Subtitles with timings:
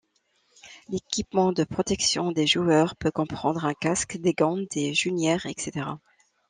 [0.89, 5.85] L'équipement de protection des joueurs peut comprendre un casque, des gants, des genouillères, etc.